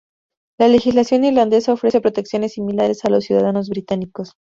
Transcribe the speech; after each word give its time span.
La 0.59 0.67
legislación 0.67 1.23
irlandesa 1.25 1.73
ofrece 1.73 2.01
protecciones 2.01 2.53
similares 2.53 3.05
a 3.05 3.09
los 3.11 3.25
ciudadanos 3.25 3.69
británicos. 3.69 4.31